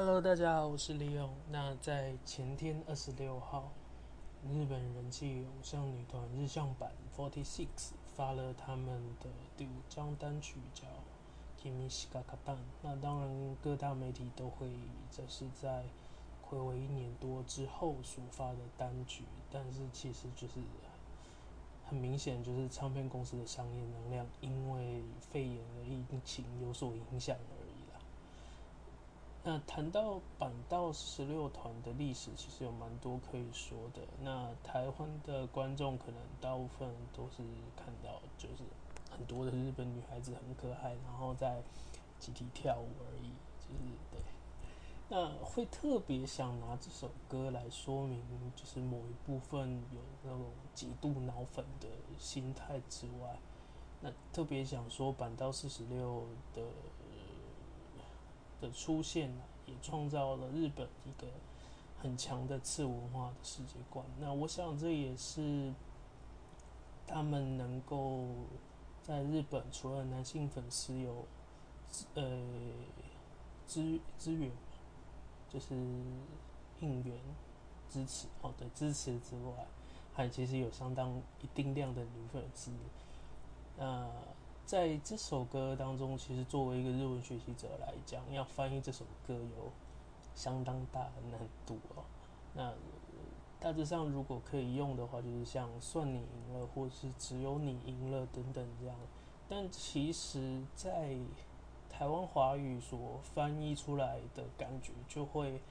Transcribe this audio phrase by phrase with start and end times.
[0.00, 1.28] Hello，大家好，我是李勇。
[1.50, 3.72] 那在前天二十六号，
[4.48, 10.86] 日本人气偶像女团日向版 Forty Six 发了他们的第五张单曲，叫
[11.60, 12.54] 《Kimi Shiga Katan》。
[12.80, 14.70] 那当然，各大媒体都会
[15.10, 15.82] 这是在
[16.48, 20.60] 暌违一年多之后所发的单曲，但是其实就是
[21.84, 27.57] 很明显，就是唱片公司的商业能量因为肺炎的疫情有所影响了。
[29.48, 34.02] 那谈到板道十六团的历史，其实有蛮多可以说的。
[34.20, 37.42] 那台湾的观众可能大部分都是
[37.74, 38.62] 看到，就是
[39.10, 41.62] 很多的日本女孩子很可爱，然后在
[42.18, 44.20] 集体跳舞而已，就是对。
[45.08, 48.22] 那会特别想拿这首歌来说明，
[48.54, 51.88] 就是某一部分有那种极度脑粉的
[52.18, 53.38] 心态之外，
[54.02, 56.60] 那特别想说板道四十六的。
[58.60, 61.26] 的出现呢也创造了日本一个
[62.00, 64.04] 很强的次文化的世界观。
[64.18, 65.72] 那我想这也是
[67.06, 68.28] 他们能够
[69.02, 71.24] 在日本除了男性粉丝有
[72.14, 72.22] 呃
[73.66, 74.50] 支支援，
[75.48, 75.74] 就是
[76.80, 77.18] 应援
[77.88, 79.66] 支持哦对支持之外，
[80.14, 82.70] 还其实有相当一定量的女粉丝。
[83.76, 84.08] 那
[84.68, 89.72] 在这首歌当中，其实作为一个日文学习者来讲，要翻译这首歌有
[90.34, 92.04] 相当大的难度哦。
[92.52, 92.74] 那
[93.58, 98.94] 大致上，如果可以用的话，就是像“算你赢了”或是“只有你赢了”等等这样。
[99.48, 101.16] 但其实，在
[101.88, 105.62] 台湾华语所翻译出来的感觉，就会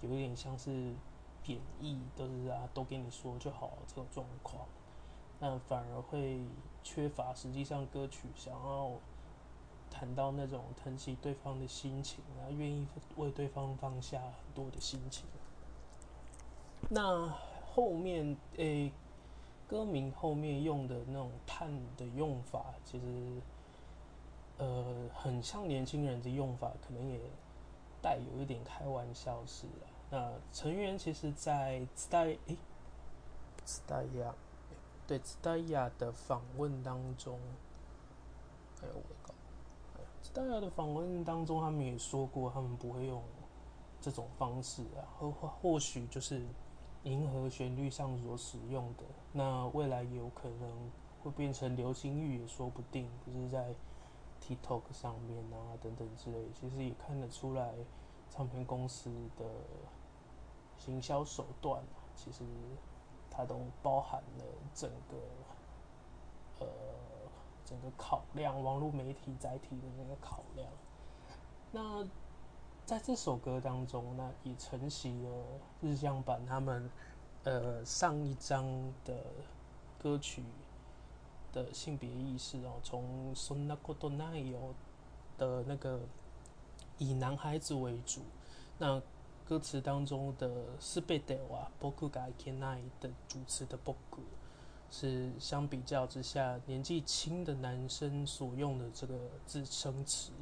[0.00, 0.94] 有一点像是
[1.42, 4.66] 贬义，都是啊，都跟你说就好这种状况。
[5.38, 6.40] 那反而会
[6.82, 8.92] 缺乏实际上歌曲想要
[9.90, 15.26] 谈到那种疼惜对方的心情然后，愿意为对方放下很多的心情。
[16.88, 17.28] 那
[17.74, 18.90] 后面诶，
[19.68, 23.40] 歌名后面用的那种“叹”的用法，其实
[24.58, 27.20] 呃很像年轻人的用法，可能也
[28.00, 29.86] 带有一点开玩笑式的。
[30.10, 32.56] 那成员其实，在在诶，
[33.64, 34.34] 在呀。
[35.06, 37.38] 对斯黛亚的访问当中，
[38.80, 39.32] 还有我靠，
[40.20, 43.22] 斯黛亚的访问当中，他们也说过，他们不会用
[44.00, 46.44] 这种方式啊，或或许就是
[47.04, 50.90] 银河旋律上所使用的，那未来有可能
[51.22, 53.72] 会变成流行语也说不定，就是在
[54.42, 57.72] TikTok 上面啊等等之类，其实也看得出来
[58.28, 59.44] 唱片公司的
[60.76, 61.80] 行销手段，
[62.16, 62.42] 其实。
[63.36, 65.16] 它都包含了整个
[66.60, 66.66] 呃
[67.64, 70.66] 整个考量，网络媒体载体的那个考量。
[71.70, 72.08] 那
[72.86, 75.30] 在这首歌当中，那也承袭了
[75.82, 76.90] 日向版他们
[77.44, 78.64] 呃上一张
[79.04, 79.14] 的
[79.98, 80.42] 歌曲
[81.52, 84.72] 的性别意识哦，从 Sonakoto Nayo
[85.36, 86.00] 的那个
[86.96, 88.22] 以男孩子为主，
[88.78, 89.02] 那。
[89.48, 94.20] 歌词当中的“是被德瓦波库嘎天奈”的主词的波库，
[94.90, 100.32] 是相比较之下年纪轻的男生所用的这个自称词。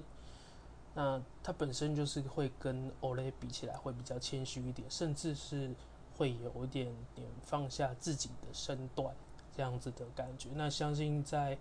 [0.94, 5.74] 那他本身就是会跟欧雷比起来会比较谦虚一点，甚至是
[6.16, 9.14] 会有一点点放下自己的身段
[9.54, 10.48] 这样子的感觉。
[10.54, 11.58] 那相信在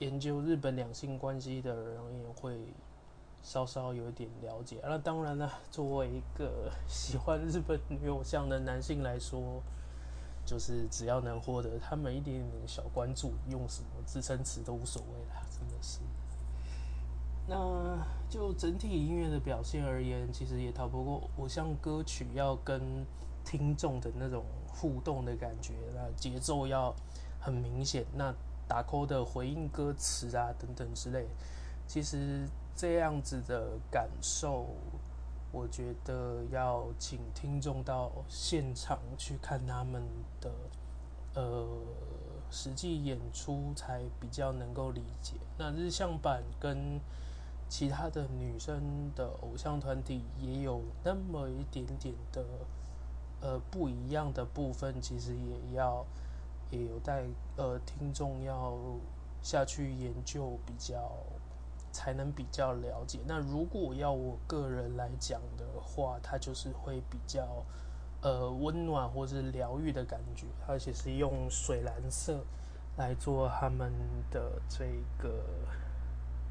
[0.00, 2.58] 研究日本两性关系的人也会。
[3.42, 9.62] 稍稍有一点了解，那当然了，作为一个 喜欢日本女偶像的男性来说，
[10.44, 16.00] 就是只要能获得他们一点点小关注，用什么自称词都无所谓啦，真的是。
[17.46, 23.06] 那就整体音乐的表现而言，其实也逃不过偶像歌曲要跟
[23.44, 26.94] 听众的那种互动的感觉，那节奏要
[27.40, 28.34] 很明显，那
[28.66, 31.26] 打 call 的回应歌词啊等等之类，
[31.86, 32.46] 其实。
[32.78, 34.66] 这样子的感受，
[35.50, 40.00] 我觉得要请听众到现场去看他们
[40.40, 40.48] 的
[41.34, 41.66] 呃
[42.52, 45.34] 实际演出，才比较能够理解。
[45.58, 47.00] 那日向版跟
[47.68, 52.44] 其他的女生的偶像团体也有那么一点点的
[53.40, 56.06] 呃不一样的部分，其实也要
[56.70, 57.24] 也有待
[57.56, 58.78] 呃听众要
[59.42, 61.10] 下去研究比较。
[61.98, 63.18] 才能比较了解。
[63.26, 67.64] 那如果要我个人来讲的话，它就是会比较
[68.22, 72.44] 呃温暖或是疗愈的感觉，而且是用水蓝色
[72.96, 73.92] 来做他们
[74.30, 74.84] 的这
[75.20, 75.42] 个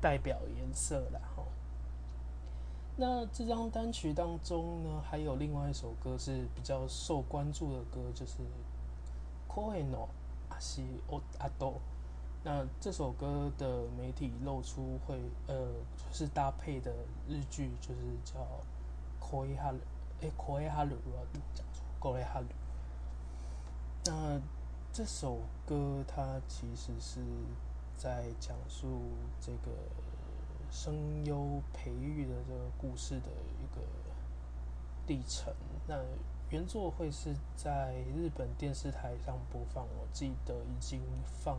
[0.02, 1.22] 代表颜色啦。
[1.34, 1.44] 哈。
[2.98, 8.44] 那这张单曲当中呢，还有另外一首歌是比较受关注的歌，就是
[9.50, 10.10] 《Koi no
[10.52, 11.72] Asi o Ado》。
[12.50, 15.68] 那这首歌的媒体露出会呃，
[15.98, 16.90] 就是搭配的
[17.28, 18.40] 日剧，就是叫
[19.22, 19.74] 《Koi Haru》。
[20.22, 22.44] 哎，《Koi Haru》我讲错，《Koi Haru》。
[24.06, 24.42] 那
[24.94, 27.20] 这首歌它其实是
[27.98, 29.02] 在讲述
[29.42, 29.72] 这个。
[30.70, 33.82] 声优培育的这个故事的一个
[35.08, 35.54] 历程。
[35.88, 35.96] 那
[36.50, 41.58] 原作会是在日本电视台上播放，我记得已经放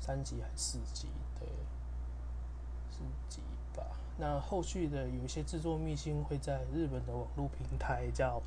[0.00, 1.08] 三集还是四集？
[1.38, 1.46] 对，
[2.90, 3.42] 四集
[3.76, 3.84] 吧。
[4.18, 8.42] 那后续的有一些制作秘辛会在日本的网络平台叫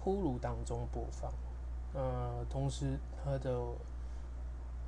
[0.00, 1.32] 呼噜当中播放。
[1.94, 3.50] 呃，同时它的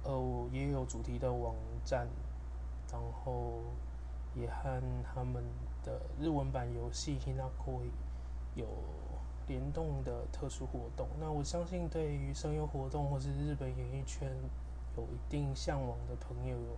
[0.02, 1.54] 呃也有主题的网
[1.84, 2.08] 站。
[2.92, 3.60] 然后
[4.34, 5.44] 也和他们
[5.84, 7.84] 的日文版游戏《Hinakoi》
[8.56, 8.66] 有
[9.46, 11.06] 联动的特殊活动。
[11.20, 14.28] 那我相信，对于声优活动或是日本演艺圈
[14.96, 16.76] 有一定向往的朋友，有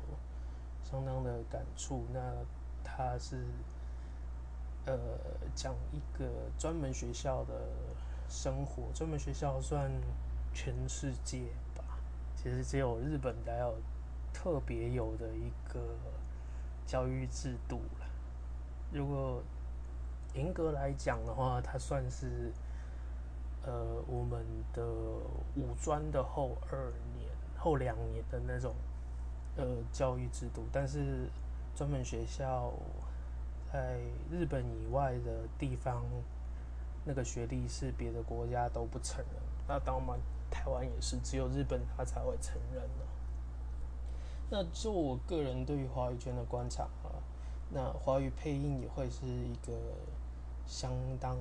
[0.83, 2.05] 相当的感触。
[2.13, 2.21] 那
[2.85, 3.45] 他是
[4.87, 4.99] 呃
[5.55, 6.27] 讲一个
[6.59, 7.55] 专门学校的
[8.29, 9.91] 生活，专门学校算
[10.55, 11.41] 全世界
[11.75, 11.85] 吧，
[12.37, 13.75] 其实只有日本才有。
[14.35, 15.79] 特别有的一个
[16.87, 18.07] 教育制度了。
[18.91, 19.43] 如果
[20.33, 22.51] 严格来讲的话，它算是
[23.63, 24.43] 呃我们
[24.73, 24.83] 的
[25.55, 27.12] 五专的后二年、
[27.63, 28.75] 后两年的那种
[29.57, 30.65] 呃教育制度。
[30.73, 31.29] 但是
[31.75, 32.73] 专门学校
[33.73, 33.99] 在
[34.31, 36.05] 日本以外的地方，
[37.05, 39.43] 那个学历是别的国家都不承认。
[39.69, 40.19] 那当然，
[40.51, 42.83] 台湾也是，只有日本它才会承认。
[44.51, 47.09] 那就我个人对于华语圈的观察啊，
[47.71, 49.73] 那华语配音也会是一个
[50.67, 51.39] 相当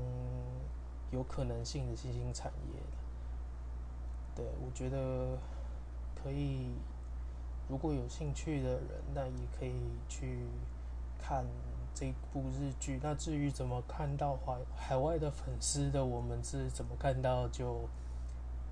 [1.12, 2.80] 有可能性的新兴产业
[4.34, 5.38] 对，我觉得
[6.24, 6.74] 可以，
[7.68, 9.74] 如果有兴趣的人，那也可以
[10.08, 10.46] 去
[11.20, 11.46] 看
[11.94, 13.00] 这部日剧。
[13.02, 17.88] 那至于怎么看到海海外的粉丝的，我们是怎么看到，就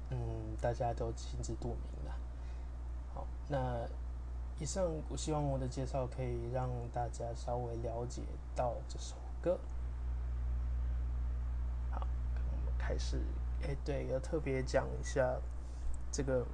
[0.10, 0.18] 嗯，
[0.62, 2.16] 大家都心知肚明了。
[3.13, 3.88] 好，那。
[4.62, 8.22] 以上，我希望我的介绍可以让大家稍微了解
[8.54, 9.57] 到这首歌。
[11.90, 12.06] 好，
[12.52, 13.22] 我们开始。
[13.63, 15.40] 哎，对，要特别讲一下
[16.12, 16.45] 这个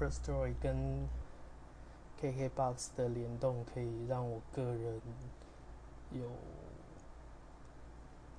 [0.00, 1.06] First Story 跟
[2.18, 4.98] KKBOX 的联动，可以让我个人
[6.10, 6.22] 有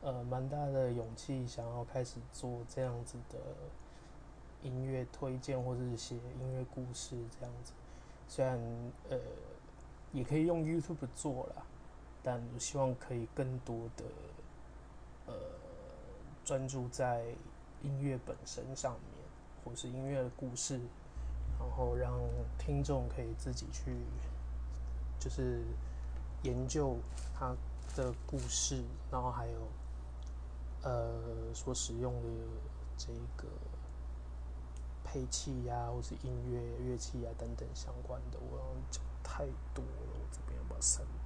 [0.02, 3.38] 呃蛮大的勇气，想要开始做这样子的
[4.64, 7.74] 音乐推荐，或者是写音乐故事这样子。
[8.28, 8.60] 虽然
[9.12, 9.20] 呃
[10.12, 11.64] 也可以用 YouTube 做了，
[12.24, 14.06] 但我希望可以更多的
[15.28, 15.34] 呃
[16.44, 17.24] 专注在
[17.84, 19.24] 音乐本身上面，
[19.64, 20.80] 或是音乐的故事，
[21.68, 22.14] 然后让
[22.58, 23.96] 听众可以自己去
[25.20, 25.64] 就是
[26.44, 26.98] 研究
[27.34, 27.56] 他
[27.96, 29.60] 的故事，然后还有
[30.84, 32.30] 呃所使用的
[32.98, 33.48] 这个。
[35.04, 38.58] 配器呀，或是音乐乐器呀等等相关的，我
[38.90, 39.44] 讲太
[39.74, 41.21] 多了，我这边要把它删掉。